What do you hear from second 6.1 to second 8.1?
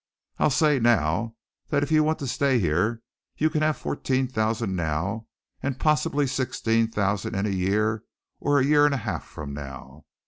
sixteen thousand in a year